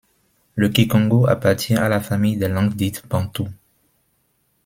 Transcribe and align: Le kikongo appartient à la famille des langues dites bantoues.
Le 0.55 0.69
kikongo 0.69 1.27
appartient 1.27 1.75
à 1.75 1.87
la 1.87 1.99
famille 1.99 2.35
des 2.35 2.47
langues 2.47 2.73
dites 2.73 3.03
bantoues. 3.07 3.49